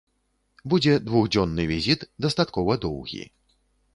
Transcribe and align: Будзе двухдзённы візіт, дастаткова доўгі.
Будзе 0.73 0.93
двухдзённы 1.09 1.67
візіт, 1.73 2.07
дастаткова 2.27 2.79
доўгі. 2.87 3.23